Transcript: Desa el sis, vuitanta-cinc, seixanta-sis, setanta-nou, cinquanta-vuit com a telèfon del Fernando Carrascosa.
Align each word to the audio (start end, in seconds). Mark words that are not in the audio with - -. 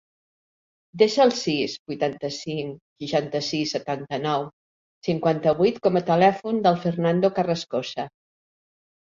Desa 1.01 1.19
el 1.25 1.33
sis, 1.39 1.75
vuitanta-cinc, 1.91 2.79
seixanta-sis, 3.03 3.75
setanta-nou, 3.77 4.47
cinquanta-vuit 5.09 5.79
com 5.87 6.01
a 6.01 6.05
telèfon 6.11 6.63
del 6.67 6.83
Fernando 6.87 7.33
Carrascosa. 7.39 8.09